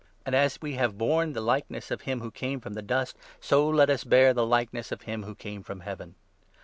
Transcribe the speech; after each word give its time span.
And 0.25 0.33
as 0.33 0.59
we 0.63 0.73
have 0.73 0.97
borne 0.97 1.27
49 1.27 1.33
the 1.33 1.41
likeness 1.41 1.91
of 1.91 2.01
him 2.01 2.21
who 2.21 2.31
came 2.31 2.59
from 2.59 2.73
the 2.73 2.81
dust, 2.81 3.15
so 3.39 3.69
let 3.69 3.91
us 3.91 4.03
bear 4.03 4.33
the 4.33 4.43
likeness 4.47 4.91
of 4.91 5.03
him 5.03 5.21
who 5.21 5.35
came 5.35 5.61
from 5.61 5.81
Heaven. 5.81 6.15